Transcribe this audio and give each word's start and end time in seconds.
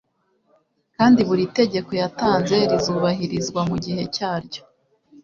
kandi 0.95 1.19
buri 1.27 1.43
tegeko 1.59 1.91
yatanze 2.01 2.57
rizubahirizwa 2.71 3.61
mu 3.69 3.75
gihe 3.85 4.03
cyaryo 4.15 4.61